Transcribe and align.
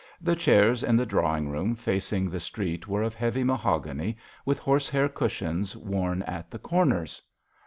The 0.19 0.35
chairs 0.35 0.81
in 0.81 0.97
the 0.97 1.05
drawing 1.05 1.49
room 1.49 1.75
facing 1.75 2.27
the 2.31 2.39
street 2.39 2.87
were 2.87 3.03
of 3.03 3.13
heavy 3.13 3.43
mahogany 3.43 4.17
with 4.45 4.57
horsehair 4.57 5.07
cushions 5.07 5.77
worn 5.77 6.23
at 6.23 6.49
the 6.49 6.57
corners. 6.57 7.21